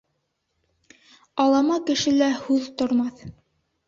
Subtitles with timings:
[1.45, 3.23] Алама кешелә һүҙ тормаҫ.